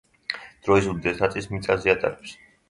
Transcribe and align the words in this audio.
დროის 0.67 0.87
უდიდეს 0.93 1.21
ნაწილს 1.25 1.49
მიწაზე 1.53 1.93
ატარებს. 1.95 2.35